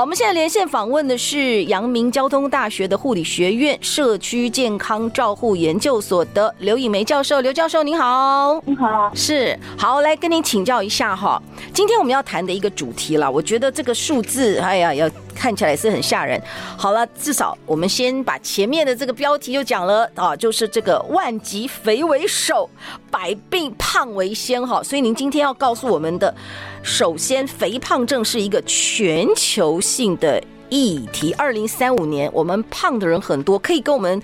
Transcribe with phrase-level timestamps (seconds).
[0.00, 7.42] 好，我们现在连线访问的是阳明交通大学的护理学院社区健康照护研究所的刘以梅教授。
[7.42, 11.38] 刘教授您好，您好，是好，来跟您请教一下哈。
[11.74, 16.40] 今天我们要谈的一个主题了，我觉得这个数字，哎呀，要看起来是很吓人。
[16.76, 22.68] 好了，至少我们先把前面的这个标题就讲了啊，就是这个万级肥为首，
[23.10, 24.82] 百病胖为先哈。
[24.82, 26.34] 所以您今天要告诉我们的。
[26.82, 31.30] 首先，肥胖症是一个全球性的议题。
[31.34, 34.20] 二零三五年，我们胖的人很多，可以跟我们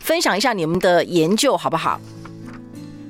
[0.00, 2.00] 分享一下你们的研究好不好？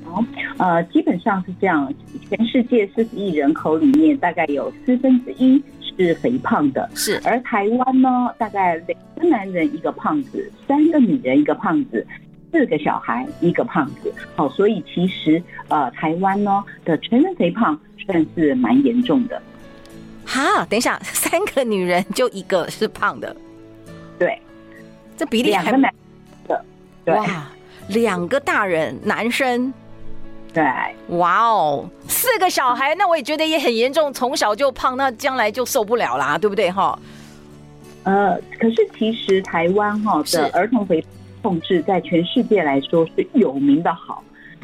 [0.05, 0.23] 好，
[0.59, 1.91] 呃，基本上是这样，
[2.29, 5.63] 全世界四十亿人口里面，大概有四分之一
[6.07, 7.21] 是肥胖的，是。
[7.25, 12.07] 而台湾呢，大概两个男人一个胖子，三个女人一个胖子，
[12.51, 14.13] 四个小孩一个胖子。
[14.35, 17.79] 好，所以其实呃，台湾呢的成人肥胖。
[18.07, 19.41] 算是蛮严重的，
[20.25, 23.37] 哈，等一下，三个女人就一个是胖的，
[24.19, 24.41] 对，
[25.17, 25.95] 这比例还两个男
[26.49, 26.65] 的，
[27.05, 27.49] 对，哇，
[27.89, 29.73] 两个大人男生，
[30.53, 30.65] 对，
[31.17, 36.99] 哇哦，四个小孩，那我也觉得也很严重，从小就胖，那将来就受不了啦，对不对哈？
[38.03, 41.11] 呃，可是其实台湾哈的儿童肥胖
[41.43, 44.23] 控制，在全世界来说是有名的好。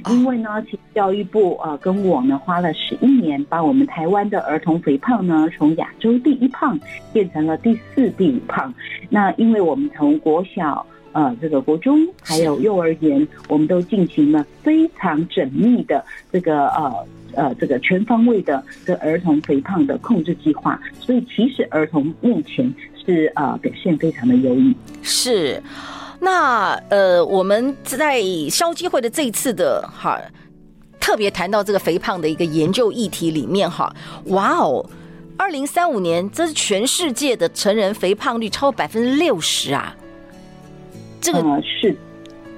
[0.09, 6.79] 因为呢，其实教育部呃跟我呢花了十一年，把我们台湾的儿童肥胖呢从亚洲第一胖
[7.13, 8.73] 变成了第四、第五胖。
[9.09, 10.85] 那因为我们从国小
[11.17, 22.71] 呃这个国中还有幼儿园，我们都进行了非常缜密的这个呃呃这个全方位的这儿童肥胖的控制计划，所以其实儿童目前
[23.03, 24.77] 是呃表现非常的优异。
[25.03, 25.63] 是。
[26.19, 30.19] 那呃，我们在消基会的这一次的哈，
[30.99, 33.95] 特别谈到这个肥胖的一个研究议题里面哈，
[34.29, 34.85] 哇哦，
[35.37, 39.95] 二零三五年这是全世界的成人肥胖率超过百分之六十啊，
[41.27, 41.97] 这个是，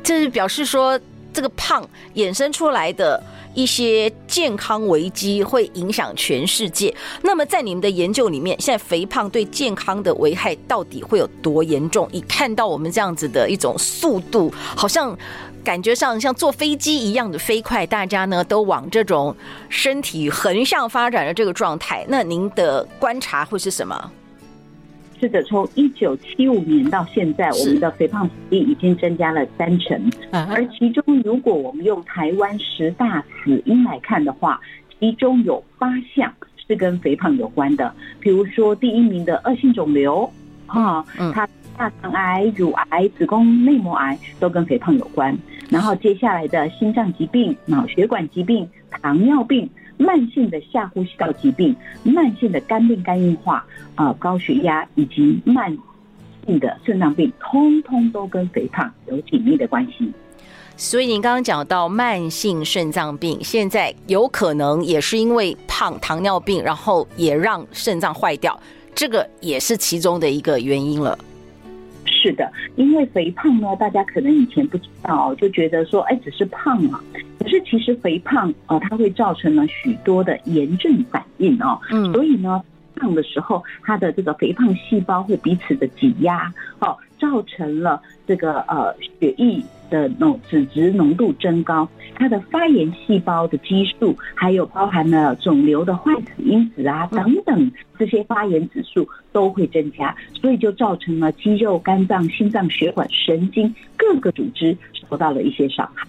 [0.03, 0.99] 这是表示说
[1.33, 3.23] 这个胖衍生出来的。
[3.55, 6.95] 一些健康危机会影响全世界。
[7.23, 12.09] 那么，在你们的研究里面，现在肥胖对健康的危害到底会有多严重？
[12.13, 15.17] 以看到我们这样子的一种速度，好像
[15.65, 19.35] 感觉上像坐飞机一样的飞快，大家呢都往这种
[19.69, 22.07] 身体横向发展的这个状态。
[22.09, 24.13] 那您的观察会是什么？
[25.21, 30.01] 是的，从一九七五年到现在，我们的肥胖比例已经增加了三成。
[30.31, 34.61] 而其中，如果我们用台湾十大死因来看的话，
[35.01, 36.33] 其中有八项
[36.67, 37.93] 是跟肥胖有关的。
[38.21, 40.31] 比如说，第一名的恶性肿瘤，
[40.67, 45.37] 哈，它大肠癌、乳癌、子宫内膜癌都跟肥胖有关。
[45.69, 49.69] 然后接下来的心脏疾病、脑血管疾病、糖尿病。
[49.99, 53.67] 慢性的下呼吸道疾病、慢性的肝病、肝硬化、
[53.97, 55.77] 啊高血压以及慢
[56.47, 60.11] 性的肾脏病，通通都跟肥胖有紧密的关系。
[60.77, 68.59] 所以您刚刚讲到慢性肾脏病，现在有可能也是因为胖、糖尿病，然后也让肾脏坏掉，
[68.95, 71.19] 这个也是其中的一个原因了。
[72.29, 77.01] 是的，因为肥胖呢，大家可能以前不知道，就觉得说，哎，只是胖嘛。
[77.39, 81.81] 可是其实肥胖啊，它会造成了许多的炎症反应哦。
[81.91, 82.63] 嗯，所以呢，
[82.97, 104.77] 胖的时候，它的这个肥胖细胞会彼此的挤压，哦，造成了这个呃血液的浓脂质浓度增高，它的发炎细胞的激素，还有包含了肿瘤的坏死因子啊等等这些发炎指数都会增加，所以就造成了肌肉、肝脏、心脏、血管、神经各个组织
[105.09, 106.07] 受到了一些伤害。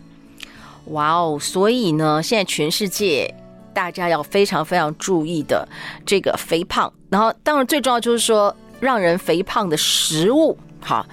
[0.88, 1.38] 哇哦！
[1.40, 3.34] 所以呢，现在全世界
[3.74, 5.68] 大家要非常非常注意的
[6.06, 11.06] 这个肥胖，然后当然最重要就是说，让人肥胖的食物，哈，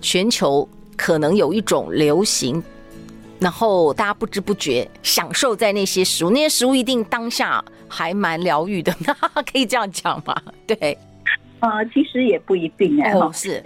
[0.00, 2.62] 全球可能有一种流行，
[3.40, 8.94] 然后大家不知不觉享受在那些食物，那些食物一定当下还蛮疗愈的，
[9.50, 10.40] 可以这样讲吗？
[10.66, 10.96] 对，
[11.60, 13.62] 呃，其实也不一定哎，哦，是，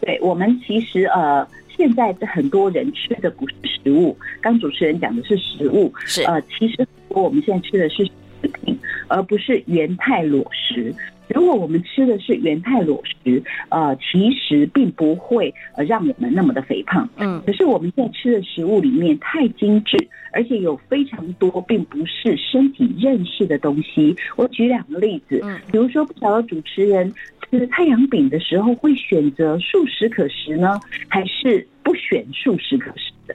[0.00, 1.46] 对我们其实呃。
[1.78, 8.76] 现在的很多人吃的不是食物，刚主持人讲的是食物，是呃，其实我们现在吃的是食品，
[9.06, 10.92] 而不是原态裸食。
[11.28, 17.08] 如果我们吃的是原态裸食，呃，其实并不会呃让我们那么的肥胖。
[17.16, 19.96] 嗯，可是我们在吃的食物里面太精致，
[20.32, 24.16] 而且有非常多并不是身体认识的东西。
[24.36, 27.12] 我举两个例子，嗯，比如说不少的主持人
[27.50, 33.34] 吃太阳饼的时候会选择素食可食呢，还是不选素食可食的？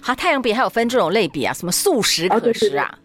[0.00, 2.40] 好，太阳饼还有分这种类别啊，什么素食可食啊？
[2.40, 3.01] 哦对对对，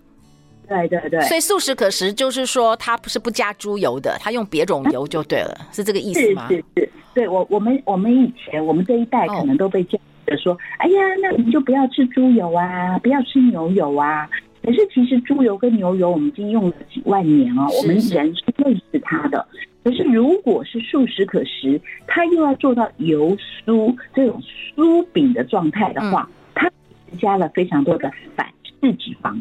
[1.27, 6.47] 所以素食可食就是说它不是不加猪油的，它用别种油就对了，啊、是这个意思吗？
[6.49, 14.29] 是是是，对我我们我们以前我们这一代可能都被教的说，哦、哎呀，那你就不要吃猪油啊，不要吃牛油啊。
[14.63, 19.47] 可是其实猪油跟牛油我们已经用了几万年了，我们人是认识它的。
[19.85, 24.41] 可是如果是素食可食，它又要做到油酥这种
[24.75, 26.71] 酥饼的状态的话，嗯、它
[27.17, 28.45] 加了非常多的反
[28.81, 29.37] 式脂肪。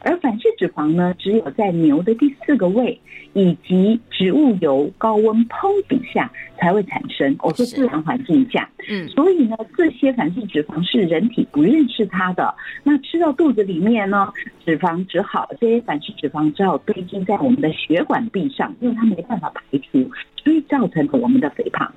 [0.00, 2.98] 而反式脂肪呢，只有在牛的第四个胃
[3.32, 7.36] 以及植物油高温烹煮下才会产生。
[7.40, 12.54] 我说自然环境下，嗯，所以呢，这些反式脂肪是人体不认识它的。
[12.82, 14.32] 那吃到肚子里面呢，
[14.64, 20.10] 脂肪只好这些反式脂肪只好堆积在我们的血管壁上，因为它没办法排除，
[20.42, 21.92] 所以造成了我们的肥胖。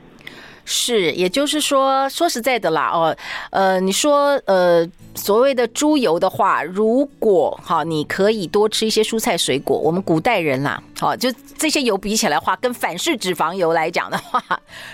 [0.65, 3.15] 是，也就是说，说实在的啦，哦，
[3.51, 9.77] 呃，你说，呃，所谓的猪油的话，如果哈，你可以多吃一些蔬菜水果。
[9.77, 14.42] 我们古代人啦，好，就这些油比起来的话，跟反式脂肪油来讲的话，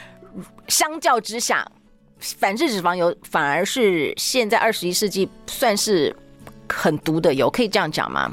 [0.68, 1.64] 相较之下，
[2.20, 6.16] 反式脂肪油反而是现在二十一世纪算是
[6.68, 8.32] 很毒的油，可以这样讲吗？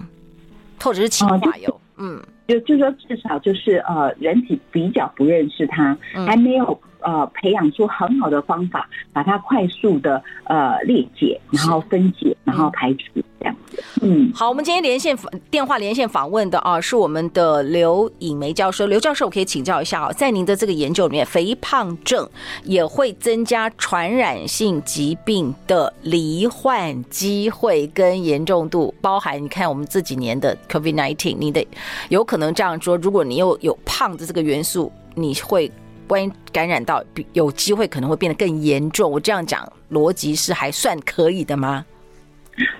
[0.82, 1.80] 或者是氢化油？
[1.98, 5.96] 嗯，就就说至少就是呃，人体比较不认识它，
[6.26, 6.80] 还没有。
[7.06, 13.80] 呃，培养出很好的方法，把它快速的呃裂解，然后分解，然后排除这样子。
[14.02, 15.16] 嗯，好，我们今天连线
[15.48, 18.88] 电话连线访问的啊，是我们的刘颖梅教授。
[18.88, 22.28] 刘教授，我可以请教一下啊，在您的这个研究里面，肥胖症
[22.64, 31.64] 也会增加传染性疾病的罹患机会跟严重度，包含你看我们这几年的 COVID-19，你的
[32.08, 35.70] 有可能这样说，如果你又有胖的这个元素，你会。
[36.08, 39.10] 万一感染到，有机会可能会变得更严重。
[39.10, 41.84] 我这样讲逻辑是还算可以的吗？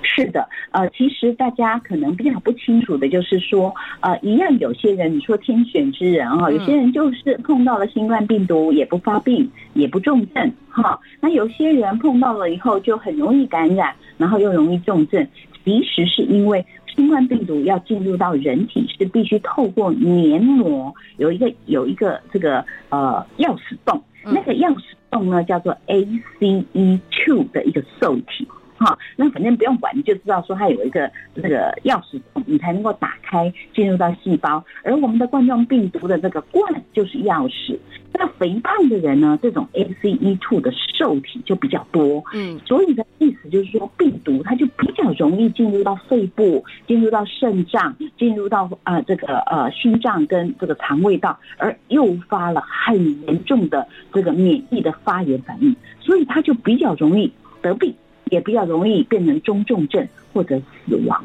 [0.03, 10.99] 是的，呃，其实大家可能比较不清楚的就是说，呃，一样有些人你说天选之人啊，有些人就是碰到了新冠病毒也不发病，也不重症哈。
[11.21, 15.27] 那有些人碰到了以后就很容易感染，然后又容易重症，
[15.65, 16.65] 其实是因为。
[16.97, 28.49] 新冠病毒要进入到人体，是必须透过黏膜有一个有一个这个呃钥匙洞，那个钥匙洞呢叫做 ACE2 的一个受体。
[28.79, 34.65] 哈，那反正不用管，你就知道说它有一个那个钥匙孔，你才能够打开进入到细胞。
[34.83, 37.79] 而我们的冠状病毒的这个冠就是钥匙。
[38.19, 42.25] 那肥胖的人呢，这种 ACE2 的受体就比较多。
[42.33, 52.97] 嗯，所以的意思就是说，病毒它就比较容易进入到肺部，进入到肾脏，进入到呃这个呃心脏跟这个肠胃道，而诱发了很
[53.27, 57.31] 严重的这个免疫的发炎反应，所以它就比较容易
[57.61, 57.95] 得病。
[58.31, 61.25] 也比较容易变成中重症或者死亡。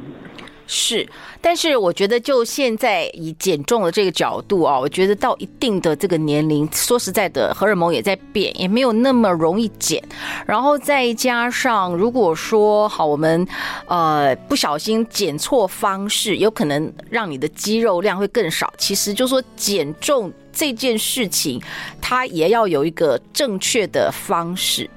[0.74, 1.06] 是，
[1.42, 10.02] 但是我觉得就现在以减重的这个角度啊，我觉得到一定的这个年龄，说实在的，荷尔蒙也在变，也没有那么容易减。
[10.46, 13.46] 然后再加上，如果说好，我们
[13.88, 18.74] 呃不小心减错方式，有可能让你的肌肉量会更少。
[18.78, 21.62] 其实就说减重这件事情，
[22.00, 24.90] 它也要有一个正确的方式。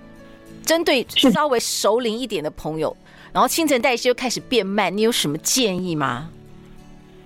[0.64, 2.96] 针对稍微熟龄一点的朋友，
[3.32, 6.30] 然后新陈代谢又开始变慢，你有什么建议吗？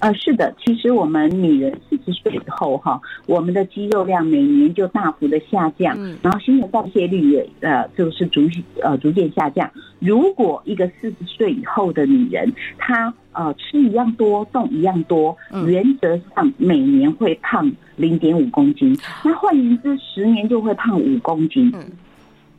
[0.00, 8.42] 呃，是的，其实我们女人四十岁以后哈，我们的肌肉量每年就大幅的下降，嗯，然后新陈代谢率也呃就是逐
[8.80, 9.68] 呃逐渐下降。
[9.98, 21.72] 如果一个四十岁以后的女人，她呃吃一样多，动一样多，原则上每年会胖零点五公斤，那换言之，十年就会胖五公斤。
[21.74, 21.84] 嗯。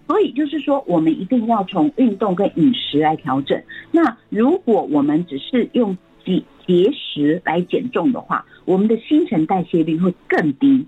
[0.10, 3.62] 所以就是说，我们一定要从运动跟饮食来调整。
[3.92, 10.88] 那如果我们只是用节节食来减重的话，我们的新陈代谢率会更低。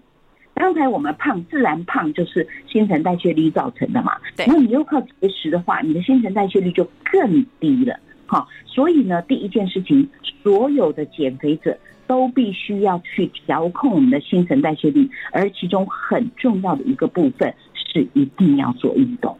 [0.55, 4.13] 刚才我们胖，自然胖就是新陈代谢率造成的嘛。
[4.35, 4.47] 对。
[4.47, 7.99] 那你又靠节食的话，你的新陈代谢率就更低了。
[8.25, 10.09] 好，所以呢，第一件事情，
[10.41, 17.53] 所有的减肥者都必须要去调控我们的新陈代谢率，而其中很重要的一个部分。
[17.91, 19.37] 是一定要做运动，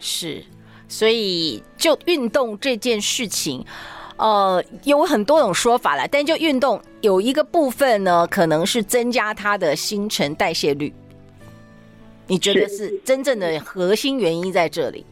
[0.00, 0.42] 是，
[0.88, 3.64] 所以就运动这件事情，
[4.16, 10.92] 呃，有很多种说法啦，但就运动有一个部分呢，可能是增加它的新陈代谢率。
[12.26, 15.04] 你觉得是真正的核心原因在这里？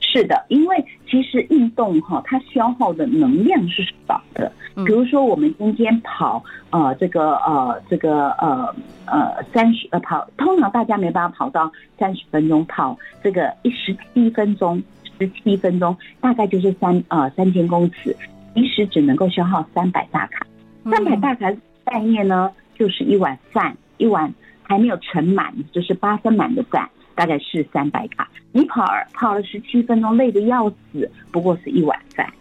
[0.00, 0.83] 是的，因为
[1.14, 4.50] 其实运动哈，它消耗的能量是少的。
[4.84, 8.74] 比如说，我们今天跑呃这个呃这个呃
[9.06, 14.82] 呃三十呃跑，通常大家没办法跑到三十分钟，跑这个一十七分钟，
[15.20, 18.16] 十七分钟大概就是三呃三千公尺，
[18.52, 20.44] 其实只能够消耗三百大卡。
[20.90, 21.48] 三百大卡
[21.84, 26.90] 概念呢，就是一碗饭，一碗还没有盛满，就是八分满的饭。
[27.14, 32.32] 大概是三百卡，你跑跑了十七分钟，累得要死，不过是一碗饭。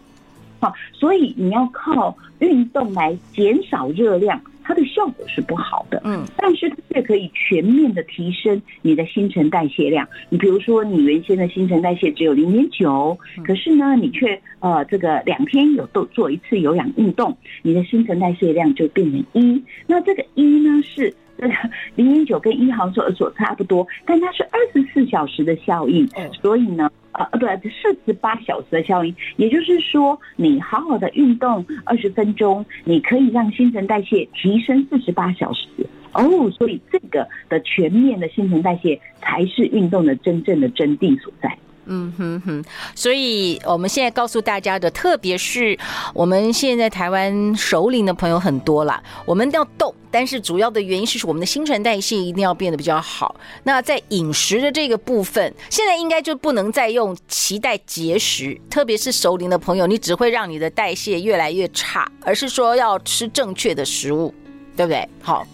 [0.60, 6.01] 好，所以你要靠运动来减少热量，它的效果是不好的。
[6.06, 10.08] 嗯，但是它却可以全面的提升你的新陈代谢量。
[10.30, 19.62] 你比如说，你原先的新陈代谢只有零点九，可是呢，你却呃这个两天有都做一次有氧运动，你的新陈代谢量就变成一。
[19.86, 21.13] 那这个一呢是。
[21.44, 21.56] 这 个
[21.96, 26.08] 零点九跟一毫所所差不多，但它是二十四小时的效应，
[26.42, 35.68] 所以呢，呃，对，四十八小时的效应，也就是说，你好好的运动二十分钟，你可以让新陈代谢提升四十八小时。
[36.14, 41.58] 哦，所以这个的全面的新陈代谢才是运动的真正的真谛所在。
[41.86, 42.63] 嗯哼哼，
[42.96, 45.78] 所以我们现在告诉大家的，特别是
[46.13, 53.36] 我们现在台湾熟龄的朋友很多啦，我们要动，但是主要的原因是我们的新陈代谢一定要变得比较好。
[53.63, 64.34] 那在饮食的这个部分，现在应该就不能再用期待节食，特别是熟龄的朋友，你只会让你的代谢越来越差，而是说要吃正确的食物，
[64.78, 65.06] 对不对？
[65.22, 65.46] 好，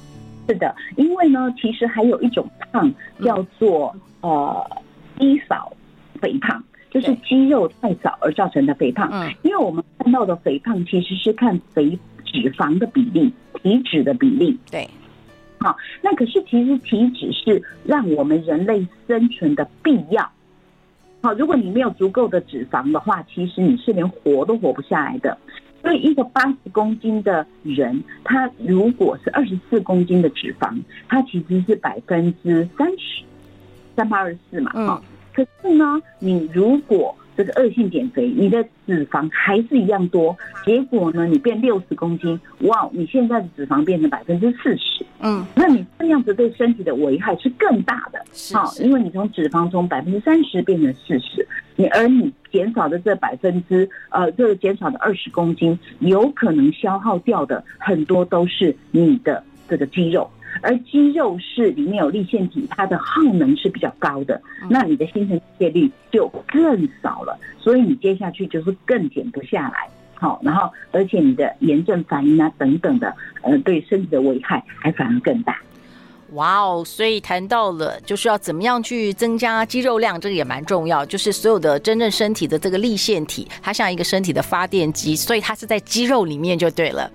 [0.48, 2.94] 是的，因为呢，其实还有一种胖
[3.26, 4.82] 叫做、呃
[5.18, 5.74] 低少。
[6.22, 9.10] 肥胖就是肌肉太少而造成的肥胖。
[9.12, 14.58] 嗯，因为我们看到的肥胖其实是看肥脂肪的比例，体脂的比例。
[14.72, 14.90] 对，
[15.60, 20.30] 好，那可是其实体脂是让我们人类生存的必要。
[21.22, 25.38] 好，如果你没有足够的脂肪的话，其实你是连活都活不下来的。
[25.82, 33.24] 所以一个八十公斤的人，他如果是二十四公斤的脂肪，他其实是百分之三十，
[33.96, 34.72] 三八二十四嘛。
[34.76, 35.02] 嗯。
[35.34, 48.20] 可是呢，你如果这个恶性减肥，你的脂肪还是一样多，结果呢，你变六十公斤，哇，你现在的脂肪变成百分之四十，嗯，那你这样子对身体的危害是更大的，
[48.54, 60.30] 好，因为你从脂肪从百分之三十变成四十，你而你减少的这百分之呃，这个减少的二十公斤，有可能消耗掉的很多都是你的这个肌肉。
[60.62, 69.88] 而肌肉是里面有粒线体，它的耗能是比较高的，那你的新陈代谢率就更少了，所以你接下去就是更减不下来。
[70.16, 75.58] 好，然后而且你的炎症反应啊等等的，呃，对身体的危害还反而更大。
[76.34, 81.06] 哇哦，所以谈到了就是要怎么样去增加肌肉量，这个也蛮重要。
[81.06, 87.10] 就是所有的真正身体的这个立腺体，它像一个身体的发电机，所以它是在肌肉里面就对了。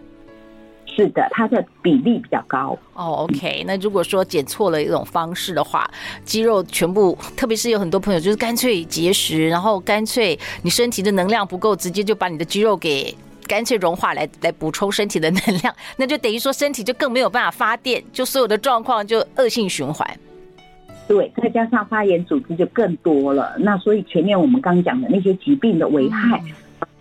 [0.95, 2.79] 是的，它的比例比较高。
[2.95, 3.65] 哦，OK。
[3.67, 5.91] 那如果说减错了一种方式的话，
[6.25, 13.13] 肌肉全部，特别是有很多朋友就是干脆节食，然后干脆你身体的能量不够，直接就把你的肌肉给
[13.49, 20.09] 干脆融化来来补充身体的能量，那就等于说身体就更没有办法发电，就所有的状况就恶性循环。
[21.09, 23.55] 对，再加上发炎组织就更多了。
[23.59, 26.43] 那所以前面我们刚讲的那些疾病的危害，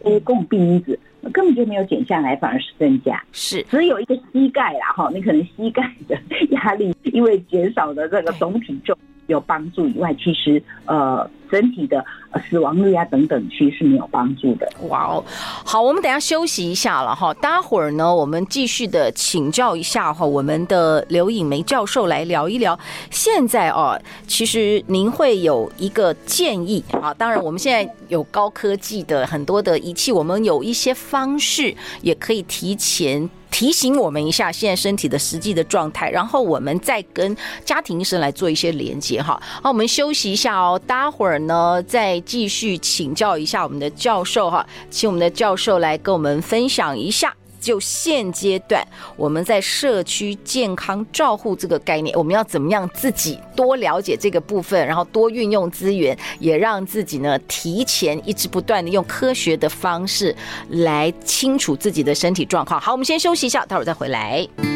[0.03, 0.99] 这些共病因子。
[1.31, 3.23] 根本就没有减下来，反而是增加。
[3.31, 6.17] 是，只有一个膝盖啦，哈，你可能膝盖的
[6.51, 11.29] 压力因为减少了这个总体重有帮助以外，其实呃。
[11.51, 12.03] 整体的
[12.49, 14.67] 死亡率啊等等，其实是没有帮助的。
[14.87, 15.23] 哇哦，
[15.63, 17.31] 好，我们等下休息一下了哈。
[17.35, 22.79] 待会儿呢，我们继续的请教一下哈，我们的刘颖梅教授来聊一聊。
[23.11, 27.13] 现在哦，其实您会有一个建议啊。
[27.13, 33.29] 当然，我们现在有高科技的很多的仪器，我们有一些方式也可以提前。
[33.53, 39.39] 提醒我们一下现在身体的实际的状态，然后我们再跟家庭医生来做一些连接哈。
[39.61, 47.31] 好，我们休息一下哦，待会儿呢再继续请教一下我们的教授哈，请我们的教授来跟我们分享一下。
[47.63, 60.35] 就现阶段，我们在社区健康照护这个概念，我们要怎么样自己多了解这个部分，然后多运用资源，也让自己呢提前一直不断的用科学的方式
[60.69, 62.79] 来清楚自己的身体状况。
[62.79, 64.72] 好，我们先休息一下，待会儿再回来。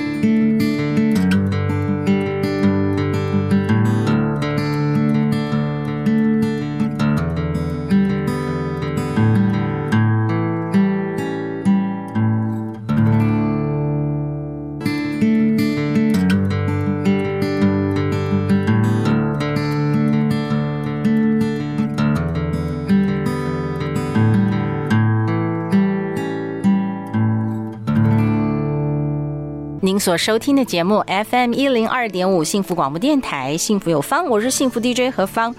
[29.99, 35.53] 所收听的节目 FM 一零二点五幸福广播电台，幸福有方，我是幸福 DJ 何芳。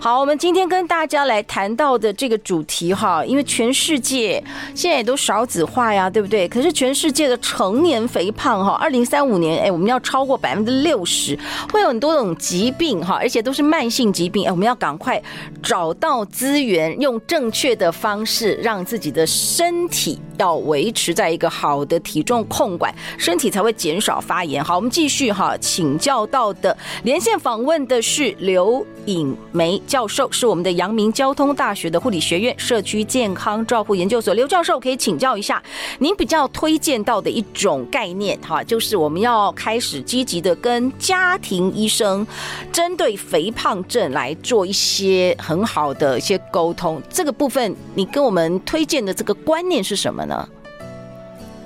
[0.00, 4.42] 好，我们今天跟大家来谈到的这个主题哈，因为全世界
[4.74, 6.48] 现在也都少子化呀，对不对？
[6.48, 11.38] 可是全世界的成年肥胖哈，二零三五年哎，我们要超过百分之六十，
[11.72, 15.22] 会有很多种疾病哈，而且都是慢性疾病哎，我们要赶快
[15.62, 24.62] 找到资源，用正确的方式让自己的身体要维持在一个好的体重控管，身体才会减少发炎。
[24.62, 34.34] 好，我们继续哈，请教到的连线访问的是刘颖梅教授，是我们的阳明交通大学的护理学院社区健康照护研究所。
[34.34, 35.62] 刘教授可以请教一下，
[35.98, 42.26] 您比较推荐到的一种概念哈，就是我们要开始积极的跟家庭医生
[42.72, 47.02] 针对肥胖症来做一些很好的一些沟通。
[47.10, 50.48] 这个部分，你跟我们推荐的这个观念是什么呢？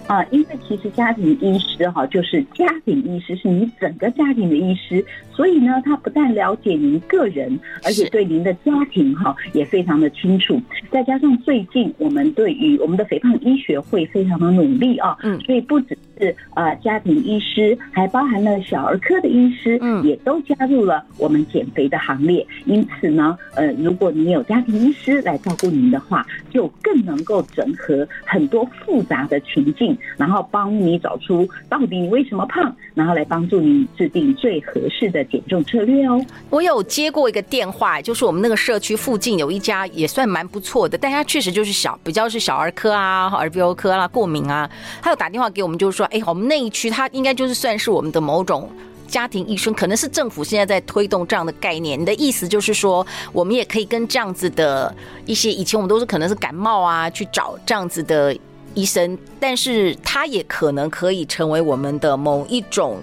[0.06, 10.58] 啊，因为其实家庭医师哈，就是家庭医师是你整个家庭的医师，所以呢，他不但了解您个人，而且对您的家庭哈也非常的清楚。
[10.90, 22.46] 再加上最近我们对于我们的肥胖医学会非常的努力啊，嗯，所以不只是呃家庭医师，还包含了小儿科的医师，嗯，也都加入了我们减肥的行列。
[22.66, 29.96] 因此呢，呃，如果你有家庭医师来照顾您的话，就更能够整合很多复杂的情境。
[30.16, 36.24] 然后帮你找出到底你为什么胖，然后来帮助你制定最合适的减重策略哦。
[36.50, 44.68] 我有接过一个电话，就是我们那个社区附近有一家也算蛮不错的，但他确实就是小，比较是小儿科啊、耳鼻喉科啦、过敏啊。
[45.00, 48.70] 他有打电话给我们，就是说，哎，我们那一区它应该就是算是我们的某种
[49.06, 52.00] 家庭医生，可能是政府现在在推动这样的概念。
[52.00, 54.94] 你的意思就是说，我们也可以跟这样子的
[55.26, 58.36] 一些以前我们都是可能是感冒啊，去找这样子的。
[58.74, 62.98] 医生，但是他也可能可以成为我们的某一种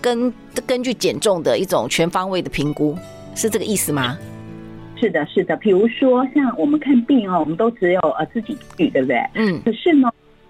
[0.00, 0.32] 根
[0.64, 2.96] 根据减重的一种全方位的评估，
[3.34, 4.16] 是这个意思吗？
[5.00, 5.56] 是的，是的。
[5.56, 9.18] 比如说，像我们看病哦，我们都只有呃自己去，对不对？
[9.34, 9.60] 嗯。
[9.64, 10.08] 可是呢，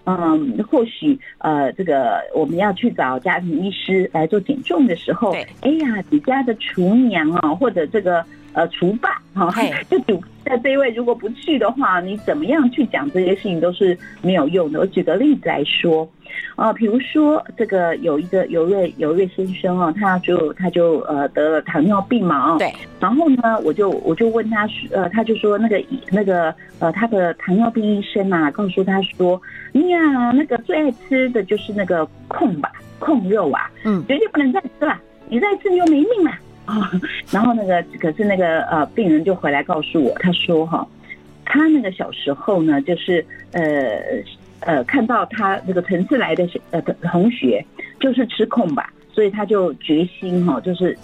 [0.08, 8.24] 嗯，或许呃，这个我们要去找家庭医师来做减重的时候，哎呀，你家的厨娘啊，或者这个。
[8.58, 9.54] 呃，除霸哈，
[9.88, 14.80] 就赌在这一位，如果不去的话，你怎么样去讲这些事情都是没有用的。
[14.80, 16.10] 我举个例子来说，
[16.56, 29.40] 啊，比如说这个有一个有一位有一位先生啊，他就他就呃得了糖尿病嘛，哦，对，然后呢，我就我就问他，呃，他就说那个那个呃他的糖尿病医生啊，告诉他说，
[29.74, 36.32] 呀，那个最爱吃的就是那个控吧，控肉啊，嗯，绝对不能再吃了，你再吃你就没命了。
[36.32, 36.40] 啊，
[37.30, 40.86] 然后那个可是那个呃病人就回来告诉我，他说哈，
[41.44, 43.62] 他那个小时候呢，就是呃
[44.60, 47.64] 呃看到他那个城市来的呃同学
[48.00, 50.96] 就是吃控吧，所以他就决心哈，就是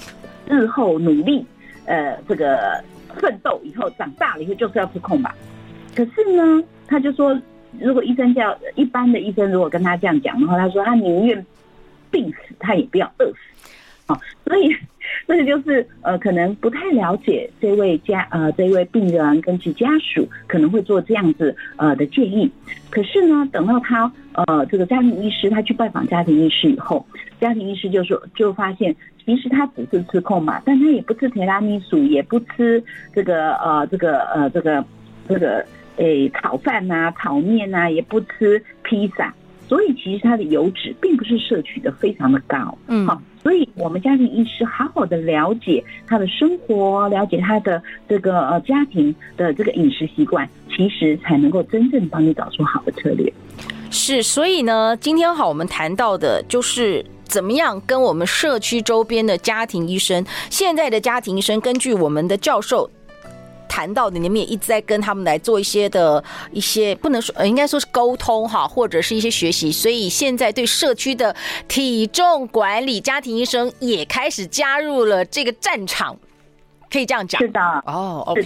[0.48, 1.44] 日后努力
[1.86, 2.82] 呃这个
[3.16, 5.34] 奋斗，以后长大了以后就是要吃控吧。
[5.94, 7.40] 可是呢，他就说，
[7.80, 11.46] 如果医生叫一般的医生如果跟他这样讲的话，他说他宁愿
[12.10, 14.74] 病死，他也不要饿死啊，所以。
[15.26, 22.50] 这个就是呃，可能不太了解这位家呃，这位病人跟其家属可能会做这样子呃的建议。
[22.90, 27.04] 可是呢，等到他呃这个家庭医师他去拜访家庭医师以后，
[27.40, 32.82] 家庭医师就说就发现，其实他只是吃控嘛，但他也不吃提拉米苏，也不吃
[33.14, 34.84] 这个呃这个呃这个
[35.28, 35.64] 这个
[35.96, 39.34] 诶炒饭呐、炒面呐，也不吃披萨。
[39.66, 53.30] 所以其实他的油脂并不是摄取的非常的高，嗯，好，所以我们家庭医师好好的了解他的生活，了解他的这个呃家庭的这个饮食习惯，其实才能够真正帮你找出好的策略。
[53.90, 62.90] 是，所以呢，今天好，我们谈到的就是怎么样跟我们社区周边的家庭医生，现在的家庭医生，根据我们的教授。
[63.68, 66.22] 谈到的，你们也一直在跟他们来做一些的
[66.52, 69.70] 一些，不能说呃，应该说是沟通哈，或者是一些学习。
[69.72, 71.34] 所以现在对社区的
[71.68, 76.16] 体重管理，家庭医生也开始加入了这个战场，
[76.90, 77.40] 可以这样讲。
[77.40, 78.44] 是的，哦，OK，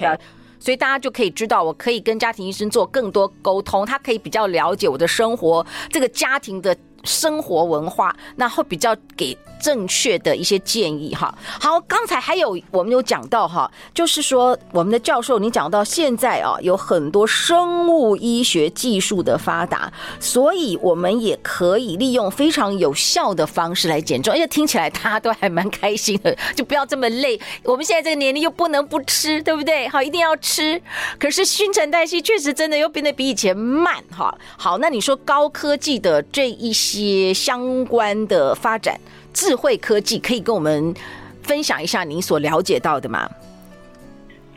[0.58, 11.32] 所以大家就可以知道，我可以跟家庭医生做更多沟通，他可以比较了解我的生活，这个家庭的生活文化，那会比较给正确的一些建议哈。
[11.60, 27.38] 好，刚才还有我们有讲到哈，就是说我们的教授你讲到现在啊，有很多生物医学技术的发达，所以我们也可以利用非常有效的方式来减重，而且听起来大家都还蛮开心的，就不要这么累。
[27.64, 29.88] 我们现在这个年龄又不能不吃，对不对？
[29.88, 30.80] 好，一定要吃。
[31.18, 34.36] 可是新陈代谢确实真的又变得比以前慢哈。
[34.56, 38.98] 好，那你说高科技的这一些相关的发展。
[39.32, 40.94] 智慧科技可以跟我们
[41.42, 43.28] 分享一下您所了解到的吗？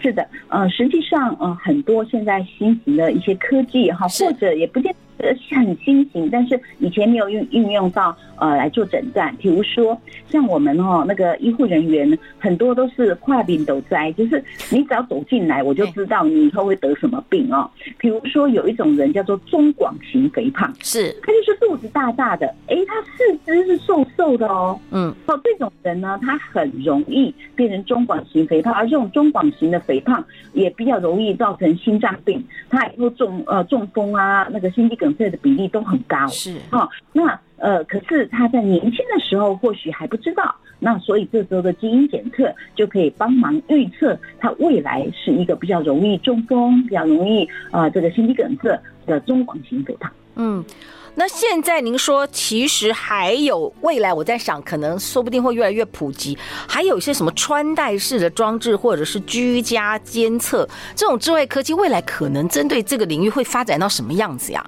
[0.01, 8.15] 是的，呃，实际上，呃，很多现在新型的一些科技哈，或者也不见得是很新型，但是以前没有运运用到。
[8.41, 9.95] 呃，来做诊断，比如说
[10.27, 17.69] 像我们哦，那个医护人员很多都是跨病都灾，就是你只要走进来，我就知道你以后会得什么病哦。
[17.99, 37.39] 比如说有一种人叫做中广型肥胖，是，他就是肚子大大的，哎，他四肢是瘦瘦的哦，嗯，哦，这种人呢，他很容易变成中广型肥胖，而这种中广型的肥胖也比较容易造成心脏病，他以后中呃中风啊，那个心肌梗塞的比例都很高，是，哦，那。
[37.61, 50.11] 呃，可是他在年轻的时候或许还不知道，那所以这时候的基因检测就可以帮忙预测他未来是一个比较容易中风、比较容易呃这个心肌梗塞的中广型肥胖。
[50.37, 50.65] 嗯，
[51.13, 56.35] 那现在您说其实还有未来，我在想可能说不定会越来越普及，
[56.67, 64.65] 还有一些什么穿戴式的装置或者是居家监测这种智慧科技，未来可能针对这个领域会发展到什么样子呀？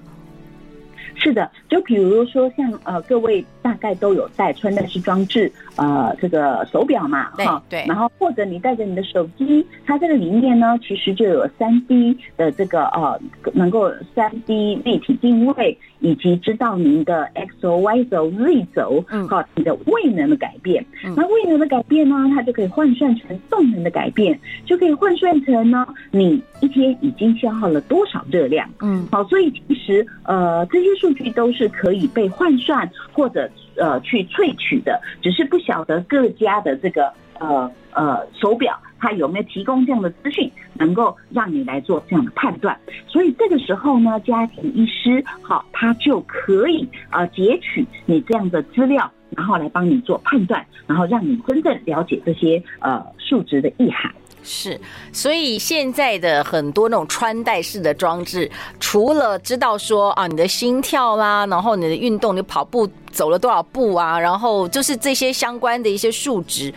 [1.24, 13.18] 是的，就比如说像呃，各位大概都有带穿戴式装置，呃，这个手表嘛，哈，对，然后或者你带着你的手机，它这个里面呢，其实就有三 D 的这个呃，
[13.54, 20.84] 能够三 D 立体定位，以及知道您的 X 轴、Y 轴、Z 轴，嗯，好，你的位能的改变，
[21.16, 30.94] 那位能的改变呢，它就可以换算成动能的改变，就可以换算成呢，你一天已经消耗了多少热量，嗯，好，所以其实呃这些。
[30.94, 42.78] 数据都是可以被换算或者呃去萃取的，只是不晓得各家的这个呃呃手表它有没有提供这样的资讯，能够让你来做这样的判断。
[43.06, 54.10] 所以这个时候呢，家庭医师好，他就可以呃截取你这样的资料，然后来帮你做判断，然后让你真正了解这些呃数值的意涵。
[54.46, 54.78] 是，
[55.10, 66.70] 所以现在的很多那种穿戴式的装置，除了知道说啊你的心跳啦，然后你的运动，你跑步走了多少步啊，然后就是这些相关的一些数值，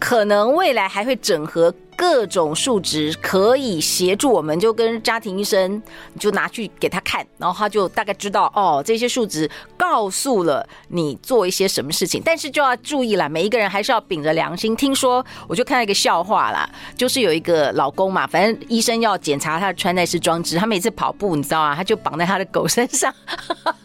[0.00, 1.72] 可能未来还会整合。
[2.00, 5.82] 各种数值可以协助我们，就跟家庭医生，
[6.18, 12.22] 就拿去给他看，然后他就大概知道哦，这些数值告诉了你做一些什么事情。
[12.24, 14.74] 但是就要注意了，每一个人还是要秉着良心。
[14.74, 23.14] 听说我就看到一个笑话啦，就是有一个老公嘛，反正医生要检查他的穿戴式装置，他每次跑步，你知道啊，他就绑在他的狗身上，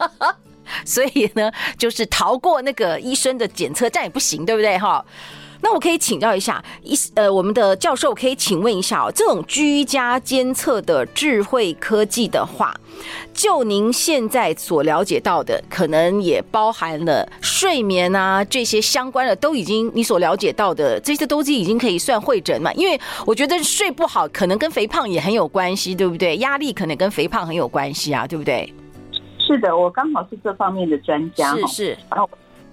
[0.85, 5.03] 所以呢，就是逃过那个医生的检测，这样也不行，对不对哈？
[5.61, 12.73] 那我可以请教一下，一呃，我们的教授可以请问一下哦，这种居家监测的智慧科技的话，
[13.33, 22.71] 就您现在所了解到的，可能也包含了睡眠啊这些相关的，都已经你所了解到的这些东西已经可以算会诊嘛？
[22.73, 26.37] 因为我觉得睡不好可能跟肥胖也很有关系，对不对？
[26.37, 28.71] 压力可能跟肥胖很有关系啊，对不对？
[29.39, 31.97] 是的，我刚好是这方面的专家，是是。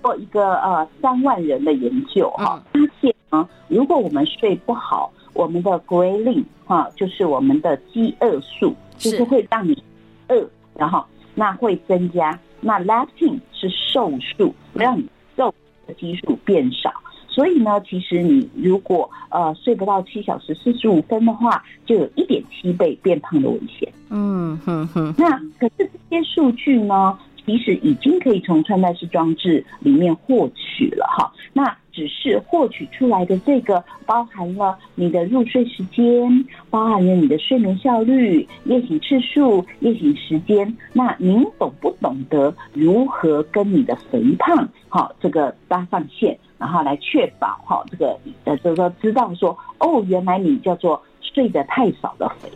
[0.03, 9.81] 做一个呃三万人的研究哈，发现呢，如果我们睡不好，我们的 ghrelin 哈，就是我们的饥饿素，就是会让你
[10.29, 12.38] 饿，然后那会增加。
[12.61, 15.55] 那 leptin 是瘦素，让你瘦
[15.87, 16.93] 的基数变少。
[17.29, 23.91] 所以呢，其实你如果呃睡不到七小时四十五分的话，就有一点七倍变胖的危险。
[24.11, 25.15] 嗯哼哼。
[25.17, 27.19] 那可是这些数据呢？
[27.45, 40.75] 其实已经可以从穿戴式装置里面获取了哈，那只是获取出来的这个包含了你的入睡时间，包含了你的睡眠效率、夜醒次数、夜醒时间。
[40.93, 52.49] 那您懂不懂得如何跟你的肥胖哈这个搭上线，然后来确保哈这个呃就是说知道说哦，原来你叫做睡得太少的肥，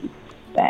[0.54, 0.62] 对。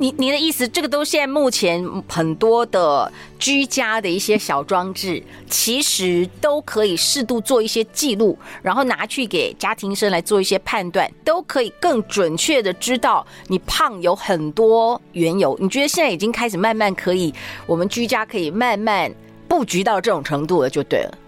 [0.00, 15.58] 你你的意思，这个都现在目前很多的居家的一些小装置，其实都可以适度做一些记录，然后拿去给家庭医生来做一些判断，都可以更准确的知道你胖有很多缘由。
[15.60, 17.34] 你觉得现在已经开始慢慢可以，
[17.66, 19.12] 我们居家可以慢慢
[19.48, 21.18] 布局到这种程度了，就对了。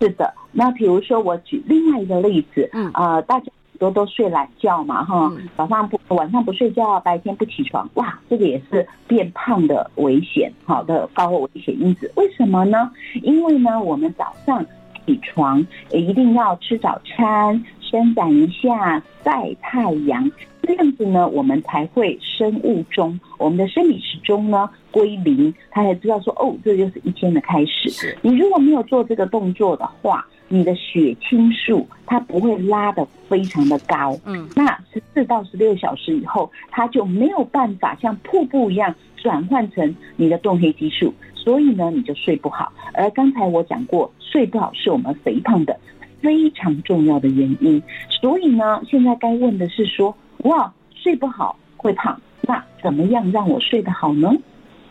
[0.00, 12.10] 是的，那比如说我举另外一个例子，嗯啊、呃，大家很多都睡懒觉嘛，哈，早上不晚上不睡觉，白天不起床，哇，这个也是变胖的危险，好的高危险因子。
[12.16, 12.90] 为什么呢？
[13.22, 14.64] 因为呢，我们早上
[15.06, 17.62] 起床一定要吃早餐，
[17.94, 20.28] 伸展一下，晒太阳。
[20.62, 28.18] 这样子呢，我们才会生物钟，我们的生理时钟呢归零，他才知道说，哦，这就是一天的开始。
[28.20, 42.72] 你如果没有做这个动作的话，你的血清素它不会拉得非常的高，嗯，那十四到十六小时以后，它就没有办法像瀑布一样转换成你的褪黑激素，所以呢，你就睡不好。
[42.92, 45.78] 而刚才我讲过，睡不好是我们肥胖的
[46.24, 47.80] 非常重要的原因。
[48.08, 50.16] 所以呢，现在该问的是说。
[50.44, 54.30] 哇，睡不好会胖，那怎么样让我睡得好呢？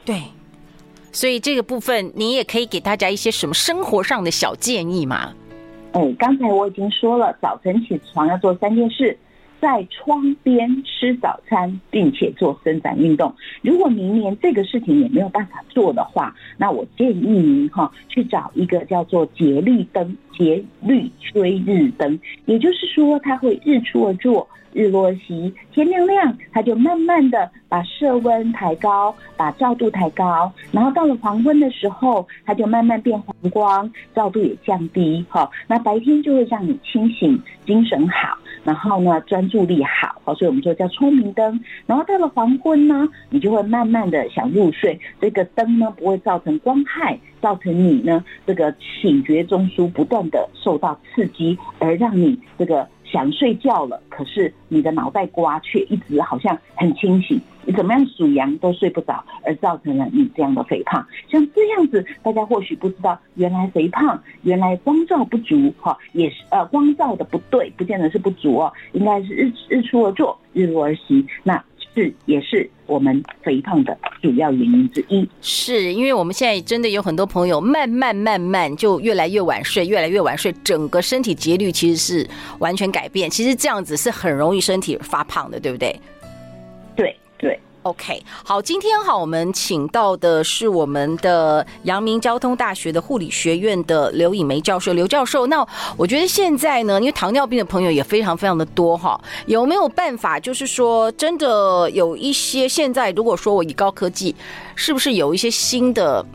[0.03, 0.19] 对，
[1.11, 5.31] 所以这个部分你也可以给大家一些什么生活上的小建议嘛？
[5.91, 9.15] 哎，刚才我已经说了，早晨起床要做三件事，
[9.63, 13.33] 在窗边吃早餐，并且做伸展运动。
[13.61, 24.45] 如果明年这个事情也没有办法做的话，那我建议您哈去找一个叫做节律灯、节律追日灯，也就是说它会日出而作。
[24.73, 41.59] 日落西，天亮亮，它就慢慢的把色温抬高，把照度抬高，然后到了黄昏的时候，它就慢慢变黄光，照度也降低，哈，那白天就会让你清醒，精神好，然后呢专注力好，好，所以我们就叫聪明灯。
[41.85, 52.87] 然后到了黄昏呢，你就会慢慢的想入睡，这个灯呢不会造成光害，造成你呢这个醒觉中枢不断的受到刺激，而让你这个。
[53.13, 61.05] 想睡觉了，可是你的脑袋瓜却一直好像很清醒，你怎么样数羊都睡不着，而造成了你这样的肥胖。
[61.29, 71.23] 像这样子，大家或许不知道，原来肥胖，原来光照不足，哈，也是呃光照的不对，不见得是不足哦，应该是日日出而作，日落而息。
[71.43, 71.63] 那。
[71.95, 75.27] 是，也是我们肥胖的主要原因之一。
[75.41, 82.27] 是因为我们现在真的有很多朋友慢慢慢慢就越来越晚睡，越来越晚睡，整个身体节律其实是
[82.59, 83.29] 完全改变。
[83.29, 85.99] 其实这样子是很容易身体发胖的，对不对？
[86.95, 87.59] 对对。
[87.83, 95.47] OK，好，今天哈，我们请到的是我们的阳明交通大学的护理学院的刘颖梅教授，刘教授。
[95.47, 95.67] 那
[95.97, 104.33] 我觉得现在呢，因为糖尿病的朋友也非常非常的多哈，有没有办法，就是说真的有一些现在，如果说我以高科技，
[104.75, 106.25] 是不是有一些新的？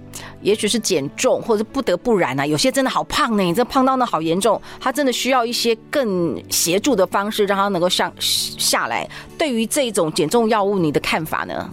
[0.42, 2.46] 也许是减重，或者不得不然啊。
[2.46, 9.08] 有些真的好胖呢，你这胖到那好严重，他真的需要一些更协助的方式，让他能够上下来。
[9.36, 11.70] 对于这种减重药物，你的看法呢？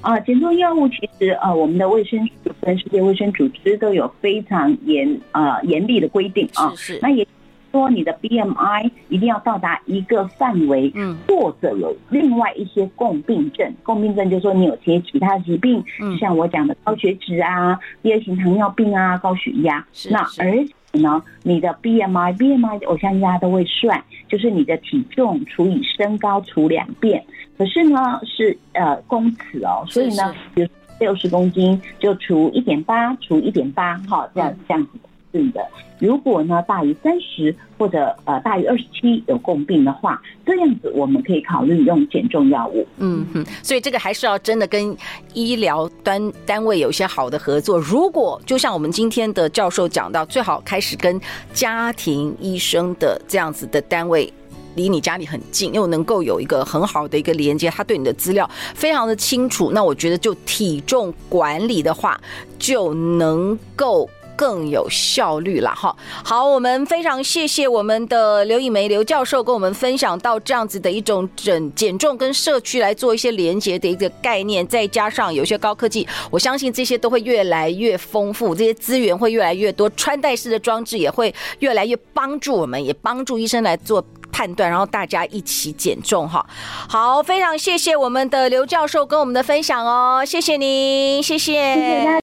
[0.00, 6.72] 啊，减重药物其实呃，我们的卫生署跟世界卫生组织都有非常严呃严厉的规定啊。
[6.76, 7.26] 是是，那也。
[7.70, 20.14] 说你的 BMI 一定要到达一个范围，嗯，或者有另外一些共病症，共病症就是说你有些其他疾病，嗯，像我讲的高血脂啊，第二型糖尿病啊，高血压，是是。
[20.14, 27.22] 那而且呢，你的 BMI，BMI，我相信大家都会算，就是你的体重除以身高除两遍，
[27.58, 34.90] 可是呢是呃公尺哦，所以呢，比如六十公斤就除一点八，除一点八，哈，这样这样子。
[35.30, 35.60] 是的，
[35.98, 42.86] 如果呢大于三十或者呃大于二十七有共病的话，这样子我们可以考虑用减重药物。
[42.98, 44.96] 嗯哼，所以这个还是要真的跟
[45.34, 47.78] 医疗端单位有一些好的合作。
[47.78, 51.20] 如果就像我们今天的教授讲到，最好开始跟
[51.52, 54.32] 家庭医生的这样子的单位
[54.74, 59.70] 离你家里很近，又能够有一个很好的一个连接，他对你的资料非常的清楚。
[59.72, 62.20] 那我觉得就体重管理的话，
[62.58, 64.08] 就能够。
[64.38, 65.94] 更有效率了哈。
[66.24, 86.46] 好，我们非常谢谢我们的刘颖梅刘教授跟我们分享到这样子的一种整减重跟社区来做一些连接的一个概念，再加上有些高科技，我相信这些都会越来越丰富，这些资源会越来越多，穿戴式的装置也会越来越帮助我们，也帮助医生来做判断，然后大家一起减重哈。
[86.88, 92.06] 好，非常谢谢我们的刘教授跟我们的分享哦，谢谢您，谢谢